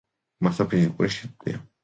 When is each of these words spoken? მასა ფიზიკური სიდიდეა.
მასა 0.47 0.65
ფიზიკური 0.71 1.13
სიდიდეა. 1.17 1.63